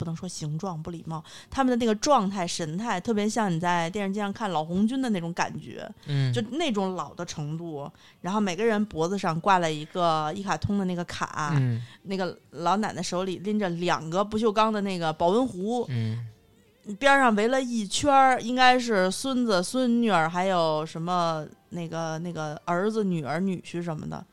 [0.00, 7.86] 不能说形状不礼貌，他们的那个状态神态特别像你在电视机上看老红军的那种感觉，嗯，就那种老的程度。
[8.22, 16.26] 然后每个人脖子上挂了一个一卡通的那个卡，嗯那个老奶奶手里拎着两个不锈钢的那个保温壶，嗯
[16.98, 24.24] 边上围了一圈儿，应该是孙子孙女儿，还有什么那个那个儿子、女儿、女婿什么的，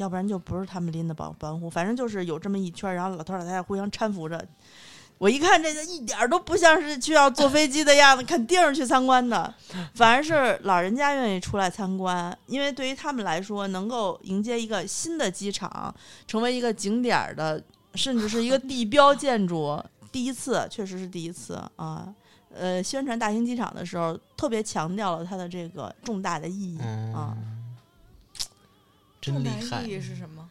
[0.00, 4.42] 要不然就不是他们拎的保保温壶，反正就是有这么一圈儿，然后老头儿老太太互相搀扶着。
[5.18, 9.54] 我一看这个一点儿都不像是去要坐飞机的样子，肯定是去参观的，
[9.92, 15.94] 反而是老人家愿意出来参观，因为对于他们来说，能够迎接一个新的机场，
[16.26, 17.62] 成为一个景点儿的，
[17.94, 19.78] 甚至是一个地标建筑，
[20.10, 22.08] 第一次，确实是第一次啊。
[22.52, 26.78] 呃，宣传大兴机场的时候，特别强调了它的这个重大的意义
[27.14, 27.36] 啊。
[27.36, 27.59] 嗯，
[29.20, 29.90] 真厉害重大意。
[29.90, 30.48] 义是什么？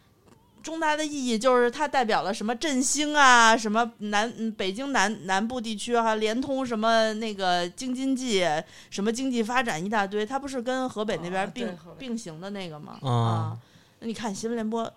[0.61, 8.45] 重大的意义就是它代表了什么振兴啊，什么南嗯北京南南部地区还、连通什么那个京津冀，
[8.89, 10.25] 什么经济发展一大堆。
[10.25, 12.99] 它不是跟河北那边并、并行的那个吗？
[13.01, 13.57] 嗯啊，
[13.99, 14.91] 那你看新闻联播，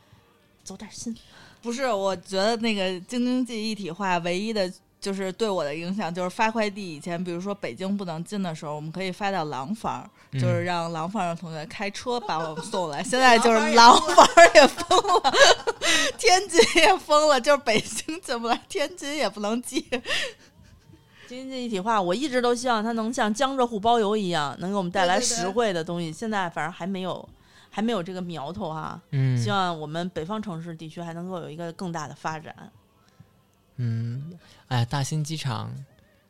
[0.64, 1.16] 走点心。
[1.62, 4.70] 不是，我觉得那个京津冀一体化唯一的
[5.02, 13.02] 就是对我的影响，就是发快递以前，比如说北京不能进的时候，我们可以发到廊坊，嗯就是让廊坊的同学开车把我们送来。
[13.04, 15.34] 现在就是廊坊也封了，
[16.16, 19.84] 天津也封了，就是北京进不来，天津也不能寄。
[21.26, 26.12] 京津冀一体化，我一直都希望它能像江浙沪包邮一样，能给我们带来对对对实惠的东西。
[26.12, 27.28] 现在反正还没有，
[27.70, 29.00] 还没有这个苗头哈。
[29.10, 32.54] 嗯希望我们北方城市地区还能够有一个更大的发展。
[33.84, 35.68] 嗯，哎，大兴机场，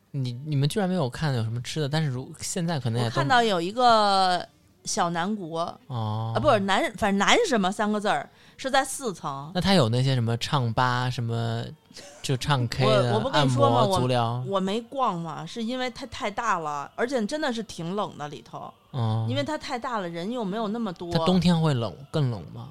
[0.09, 1.87] 你你们居然没有看有什么吃的？
[1.87, 4.43] 但是如现在可能也我看到有一个
[4.85, 9.51] 小南国哦啊，不是南，反正南什么三个字儿是在四层。
[9.53, 11.63] 那他有那些什么唱吧，什么
[12.23, 21.11] 就唱 K 的，我我不跟你说吗、我足疗，我没逛嘛，是因为它太大了，而且真的是挺冷的里头，嗯，因为它太大了，人又没有那么多。
[21.11, 22.69] 它冬天会冷，更冷吗？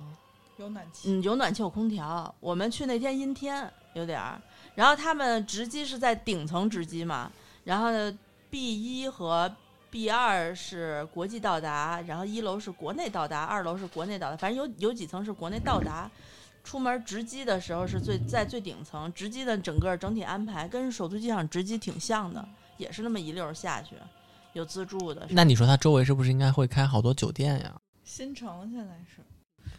[0.58, 2.32] 有暖气，嗯，有暖气有空调。
[2.40, 4.40] 我们去那天阴天，有点儿。
[4.74, 7.30] 然后他们值机是在顶层值机嘛，
[7.64, 8.16] 然后呢
[8.50, 9.54] B 一和
[9.90, 16.10] B 二是国际到达，然后一楼是国内到达，二楼是国内到达，反正有有几层是国内到达。
[16.64, 23.96] 出门值机的时候是最在最顶层，值机的整个整体安排跟首都机场值机挺像的，也是那么一溜儿下去，
[24.52, 25.26] 有自助的。
[25.30, 27.74] 那你说它周围是不是应该会开好多酒店呀？
[28.04, 29.20] 新城现在是，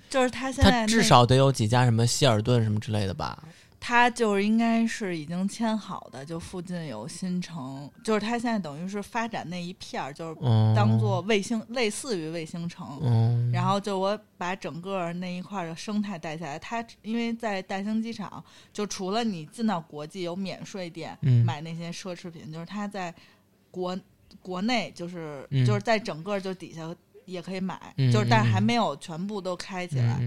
[0.09, 3.41] 就是它现在它至少得有几家什么希尔顿什么之类的吧？
[3.85, 12.97] 他就是应该是已经签好的，就附近有新城，就是他现在等于是发展那一片儿，就是嗯，当做卫星，类似于卫星城。
[13.03, 18.41] 嗯，然后就我把整个那一块儿的生态带下来，它因为在大兴机场，
[18.71, 21.43] 就除了你进到国际有免税店、嗯。
[21.43, 23.13] 买那些奢侈品，就是它在
[23.69, 23.99] 国
[24.41, 25.65] 国内就是、嗯。
[25.65, 28.63] 就是在整个就底下也可以买，嗯就是但还嗯。
[28.63, 30.21] 没有全部都开起来。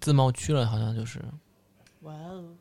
[0.00, 1.22] 自贸区了，好像就是
[2.00, 2.56] 哇哦，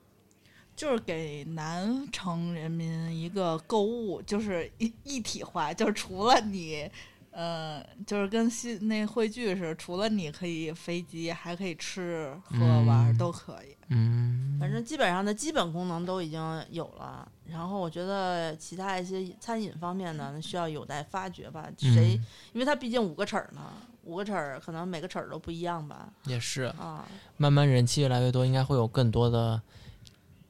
[0.76, 6.90] 就是给南城人民一个购物，就是一一体化，就是除了你，
[7.32, 13.76] 呃，就是跟西那汇聚似的，除了你可以飞机，还可以吃喝嗯玩儿都可以。
[13.90, 21.70] 嗯，反正基本上的基本功能都已经有了，然后我觉得其他一些餐饮方面呢，需要有待发掘吧。
[21.78, 23.62] 谁，嗯因为它毕竟五个齿儿呢，
[24.08, 26.10] 五个齿儿可能每个齿儿都不一样吧。
[26.24, 29.62] 也是，啊，慢慢人气越来越多，应该会有更多的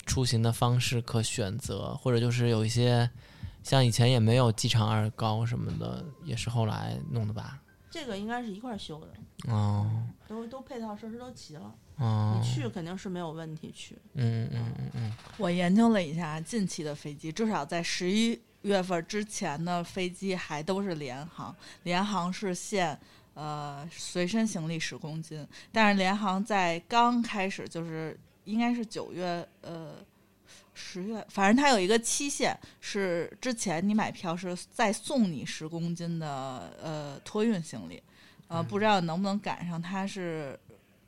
[0.06, 3.10] 出行的方式可选择，或者就是有一些
[3.64, 7.60] 像以前也没有机场二高什么的，也是后来弄的吧？
[7.90, 9.90] 这个应该是一块儿修的，哦，
[10.28, 13.98] 都都配套设施都齐了，哦你，去肯定是没有问题去。
[14.14, 23.00] 嗯嗯嗯嗯我研究了一下近期的飞机，至少在十一月份之前的飞机还都是联航，联航是限
[23.38, 29.96] 呃随身行李十公斤，但是联航在刚开始就是应该是九月呃。
[30.80, 38.00] 十月，反正它有一个期限，是之前你买票是再送你十公斤的呃托运行李，
[38.48, 40.58] 呃，不知道能不能赶上，它是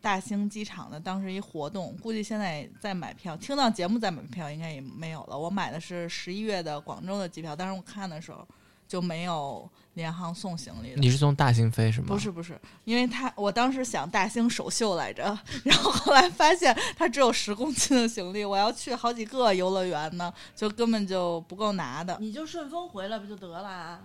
[0.01, 5.37] 大兴机场的当时一活动，估计现在在买票，听到节目再买票应该也没有了。
[5.37, 8.45] 我买的是十一月的广州的机票，但是我看的时候
[8.87, 10.95] 就没有联航送行李的。
[10.95, 12.07] 你是从大兴飞是吗？
[12.07, 22.17] 不是不是，因为他我当时想大兴首秀来着，然后后来发现他只有十公斤的行李，我要去好几个游乐园呢，就根本就不够拿的。
[22.21, 23.99] 你就顺丰回来不就得了啊？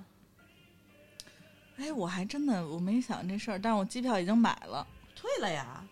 [1.77, 5.85] 哎，我还真的我没想这事儿，但是我机票已经买了，退了呀，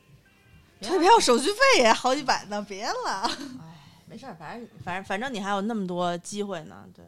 [0.81, 3.31] 退票手续费也好几百呢，别了。
[3.61, 7.03] 哎没事儿，反正反正反正你还有那么多机会呢，对。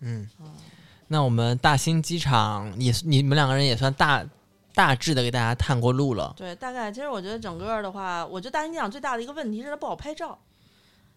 [0.00, 0.28] 嗯，
[1.12, 4.24] 那我们大兴机场也你们两个人也算大
[4.74, 6.32] 大致的给大家探过路了。
[6.34, 10.38] 对，大概其实我觉得整个的话，我觉得大兴机场最大的一个问题是它不好拍照。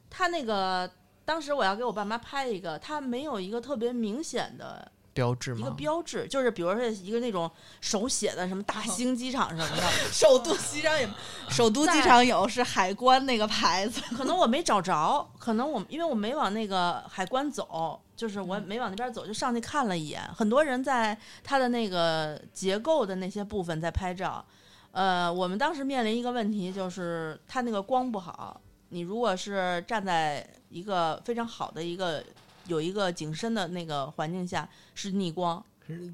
[0.09, 0.91] 它那个
[1.23, 5.61] 当时我要给我爸妈拍一个，它没有一个特别明显的标志吗？
[5.61, 7.49] 一个标志，就是比如说一个那种
[7.79, 11.09] 手写的什么大兴机场什么的， 首都机场也，
[11.49, 14.01] 首都机场有是海关那个牌子。
[14.15, 20.21] 可能我没找着，可能我因为我没往那个海关走，就是我没往那边走，就上去看了一眼。
[20.35, 24.45] 很多人在它的那个结构的那些部分在拍照。
[24.91, 28.59] 呃，我们当时面临一个问题，就是它那个光不好。
[28.89, 32.23] 你如果是站在一个非常好的一个
[32.67, 35.63] 有一个景深的那个环境下，是逆光。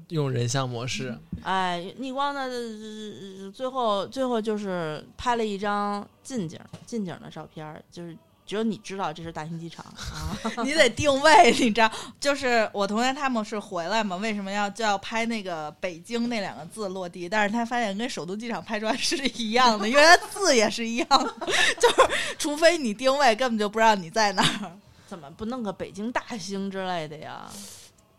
[0.08, 1.18] 用人像模式。
[1.42, 10.36] 哎，逆光呢，呃最后最后就是拍了一张近景近景的照片，就是只有你知道这是大兴机场啊。
[10.62, 11.90] 你得定位，你知道？
[12.20, 17.26] 就是我同学他们是回来嘛，为什么要就要拍那个北京那两个字落地？
[17.26, 21.34] 但是他发现跟首都机场拍出来是一样的，因为它字也是一样的，
[21.80, 24.72] 就是除非你定位，根本就不知道你在哪儿。
[25.12, 27.46] 怎么不弄个北京大兴之类的呀？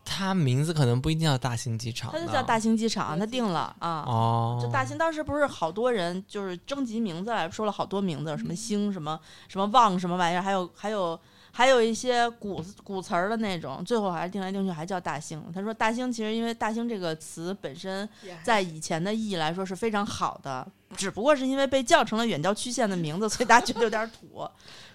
[0.04, 4.04] 它名字可能不一定叫大兴机场呢，他就叫大兴机场，他定了啊。
[4.06, 11.18] 哦，就大兴当时不是好多人就是征集名字来说了好多名字，什么兴什么什么旺什么玩意儿，还有还有
[11.50, 15.42] 还有一些古古词儿的那种，最后还是定来定去还叫大兴。
[15.52, 18.08] 他说大兴其实因为大兴这个词本身
[18.44, 20.64] 在以前的意义来说是非常好的，
[20.96, 24.48] 只不过是因为被叫成了远郊区县的名字，所以大家觉得有点土。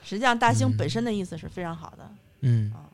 [0.03, 2.09] 实际上大兴本身的意思是非常好的。
[2.41, 2.87] 嗯啊，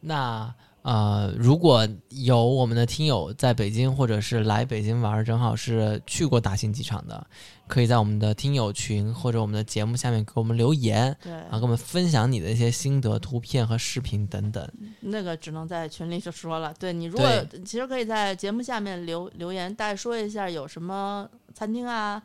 [0.00, 7.26] 那呃，如果有我们的听友在北京或者是来北京玩儿，正好是去过大兴机场的，
[7.66, 14.66] 可以在我们的听友群或者我们的节目下面给我们留言，对，啊，给我们分享你的一些心得、图片和视频等等。
[15.00, 16.72] 那个只能在群里就说了。
[16.78, 17.28] 对你如果
[17.62, 22.22] 其实可以在节目下面留留言，大概说一下有什么餐厅啊，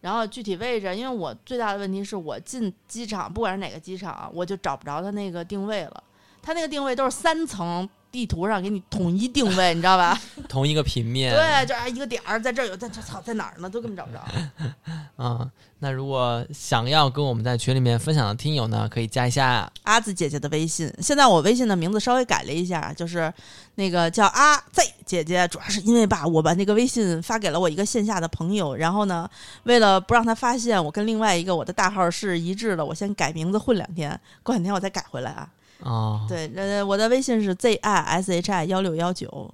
[0.00, 0.94] 然后具体位置。
[0.94, 6.04] 因为我最大的问题是我进机场，不管是哪个机场，我就找不着它那个定位了。
[6.42, 10.16] 它那个定位都是三层地图上给你统一定位，你知道吧？
[10.48, 13.68] 同一个平面，对，就啊一个点儿在这儿有，在这操在哪儿呢？
[13.68, 14.22] 都根本找不着。
[15.16, 15.50] 啊、
[15.80, 23.32] 那如果想要跟我们在群里面分享的听友呢，可以加一下阿紫姐姐的微信，现在我微信的名字稍微改了一下，就是
[23.74, 29.28] 那个叫阿 Z 姐姐，主要是因为吧，我把那个微信发给了我一个线下的朋友，然后呢，
[29.64, 35.48] 为了不让他发现我跟另外一个我的大号是一致的，我先改名字混两天，过两天我再改回来啊。
[35.80, 39.52] 哦，对，呃，我的微信是 Z I S H I 幺六幺九。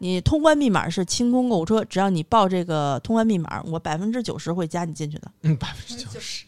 [0.00, 5.30] 你通关密码是清空购物车，只要你报这个通关密码，我百分之九十会加你进去的。
[5.42, 6.44] 嗯，百分之九十。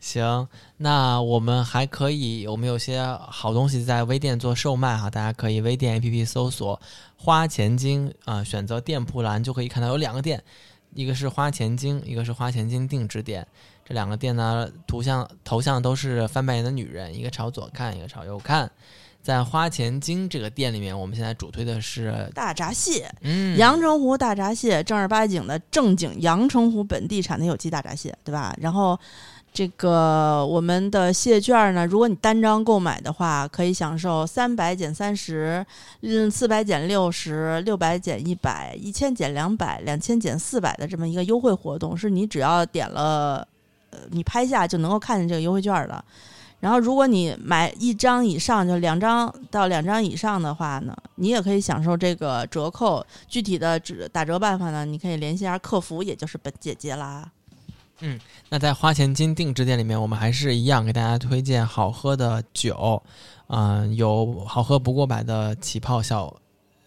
[0.00, 6.78] 行，那我们还可以，我们有些好东西在微店做售卖哈，大家可以微店 APP 搜索
[7.16, 10.44] “花钱精”啊、选择店铺栏就可以看到有两个店，
[10.92, 13.46] 一个是花钱精，一个是花钱精定制店。
[13.84, 18.70] 这两个店呢，图像头像都是翻白眼的女人，一个朝左看，一个朝右看。
[19.22, 28.54] 在花钱精这个店里面，我们现在主推的是，大闸蟹，嗯，阳澄湖大闸蟹，正儿八经的正经阳澄湖本地产的有机大闸蟹，对吧？
[28.60, 29.00] 然后
[29.50, 35.64] 这个我们的蟹券呢，如果你单张购买的话，可以享受三百减三十，
[36.02, 43.48] 嗯，四百减六十，六百减一百，一千减两百，两千减四百的这么一个优惠活动，是你只要点了，呃，
[44.10, 46.04] 你拍下就能够看见这个优惠券的。
[46.60, 53.04] 然后，如果你买一张以上，就两张到两张以上的话呢，你也可以享受这个折扣。
[53.28, 57.30] 具体的折打折办法呢，你可以联系一下客服，也就是本姐姐啦。
[58.00, 58.18] 嗯
[58.48, 63.02] 那在花钱金定制店里面，我们还是一样给大家推荐好喝的酒，
[63.48, 66.34] 嗯、有好喝不过百的起泡小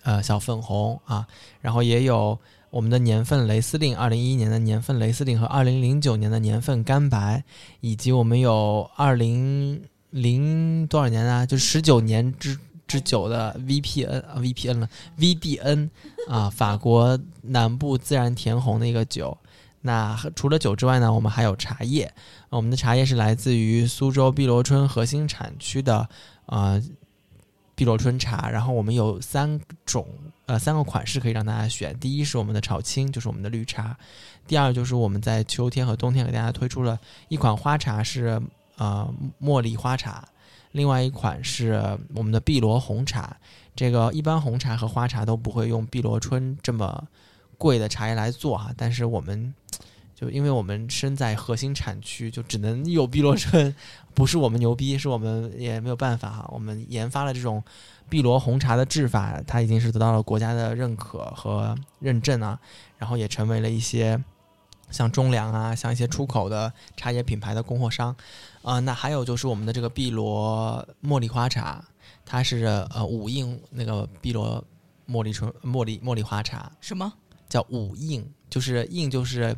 [0.02, 1.28] 呃小粉红啊，
[1.62, 2.38] 然后也有
[2.78, 7.44] 我们的年份雷司令，二零一一年的年份雷司令和二零零九年的年份干白，
[7.82, 12.56] 以及我们有二零零多少年啊，就十九年之。
[12.88, 15.90] 之久的 VPN 啊 VPN 了 VDN
[16.30, 19.38] 啊， 法国南部自然甜红的一个酒，
[19.82, 22.06] 那除了酒之外呢，我们还有茶叶。
[22.50, 26.08] 呃我们的茶叶是来自于苏州碧螺春核心产区的
[26.46, 26.82] 呃
[27.76, 28.50] 碧螺春茶。
[28.50, 30.08] 然后我们有三种
[30.48, 31.98] 呃三个款式可以让大家选。
[32.00, 33.96] 第一是我们的炒青，就是我们的绿茶；
[34.48, 38.42] 第二就是我们在秋天和冬天给大家推出了一款花茶是
[38.78, 39.08] 呃
[39.40, 40.28] 茉莉花茶，
[40.72, 43.38] 另外一款是我们的碧螺红茶。
[43.76, 47.08] 这个一般红茶和花茶都不会用碧螺春这么
[47.58, 49.54] 贵的茶叶来做哈，但是我们
[50.20, 53.74] 就因为我们身在核心产区，就只能有碧螺春，
[54.16, 56.50] 不是我们牛逼，是我们也没有办法哈。
[56.52, 57.64] 我们研发了这种
[58.10, 62.60] 碧螺红茶的制法，它已经是得到了国家的认可和认证啊，
[62.98, 64.20] 然后也成为了一些
[64.90, 68.16] 像中粮啊，像一些出口的茶叶品牌的供货商。
[68.64, 71.86] 啊、那还有就是我们的这个碧螺茉莉花茶，
[72.26, 74.66] 它是呃五印那个碧螺
[75.08, 77.14] 茉莉春茉莉茉莉花茶，什么？
[77.48, 79.56] 叫五印，就是印就是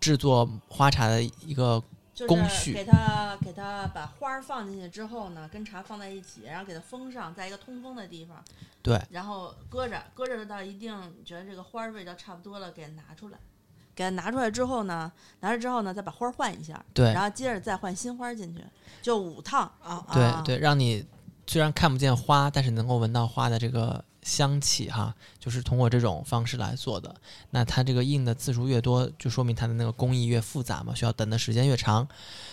[0.00, 1.82] 制作花茶的一个
[2.26, 2.72] 工序。
[2.72, 8.42] 给它给它把花儿放进去之后呢，跟茶放在一起，然后给它封上，在一个通风的地方，
[8.82, 10.94] 对，然后搁着，搁着到一定
[11.24, 13.38] 觉得这个花儿味道差不多了，给它拿出来。
[13.94, 18.62] 给它拿出来之后呢，拿出来之后呢，再把花儿换一下，对然后接着再换新花儿进去，
[19.02, 19.62] 就五趟。
[19.82, 20.40] 啊对啊。
[20.46, 21.04] 对，让你
[21.48, 27.14] 虽然看不见花，但是能够闻到花的这个香气哈，就是通过这种方式来做的。
[27.50, 32.06] 那它这个印的次数越多，就说明它的那个工艺越复杂嘛，需要等的时间越长。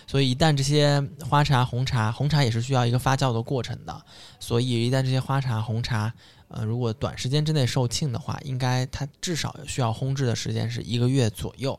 [0.08, 4.06] 所以一旦这些花茶、红茶，红茶也是需要一个发酵的过程的。
[4.40, 6.14] 所以一旦这些花茶、红茶，
[6.48, 11.78] 呃，如果短时间之内售罄的话，应该它至少需要烘制的时间是一个月左右。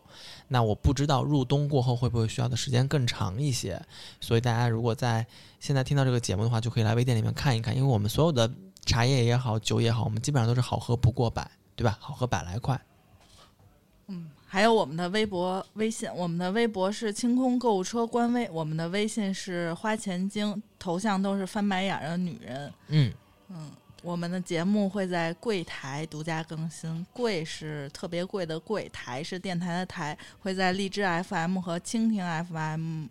[0.48, 3.80] 那我不知道入冬过后会不会需要的时间更长一些。
[4.20, 5.26] 所以大家如果在
[5.60, 8.50] 现在听到这个节目的话，就可以来微店里面看一看，因为我们所有的
[8.86, 11.98] 茶叶也好，酒也好，我们基本上都是好喝不过百，对吧？
[12.00, 12.80] 好喝百来块。
[14.06, 22.72] 嗯，还有我们的微博、微信，我们的微博是清空购物车官微，我们的微信是花钱精，头像都是翻白眼儿的女人。
[22.86, 23.12] 嗯，
[23.48, 23.72] 嗯，
[24.02, 33.06] 我们的节目会在柜台独家更新，柜是特别贵的柜，台是电台的台，会在荔枝 FM 和蜻蜓 FM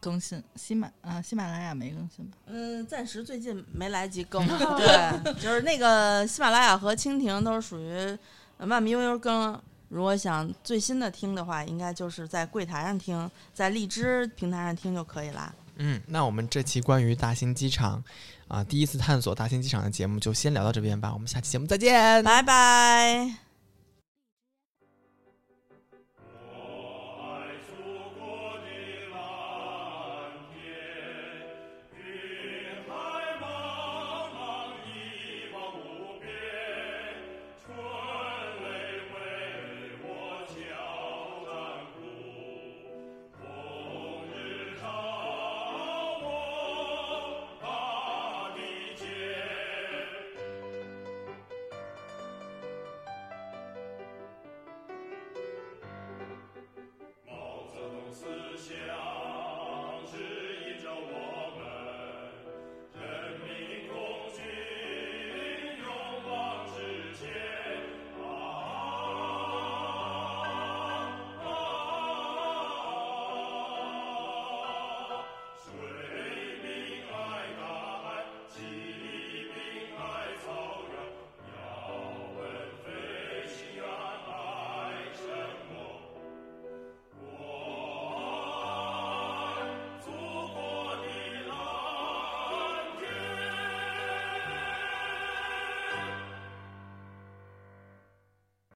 [0.00, 0.42] 更新。
[0.56, 2.38] 喜马啊，喜马拉雅没更新吧？
[2.46, 7.94] 嗯，暂时最近没来及更， 对，就是那个喜马拉雅和蜻蜓都是属于
[8.56, 9.60] 呃慢慢悠悠更。
[9.88, 15.52] 如果想最新的听的话，应该就是在柜台上听，在荔枝平台上听就可以啦。
[15.76, 18.02] 嗯，那我们这期关于大兴机场
[18.46, 23.49] 啊、第一次探索大兴机场的节目就先聊到这边吧，我们下期节目再见，拜拜。